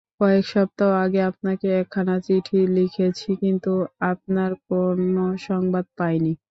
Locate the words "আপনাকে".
1.31-1.67